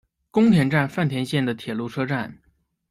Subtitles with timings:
[0.31, 2.39] 宫田站饭田线的铁路车站。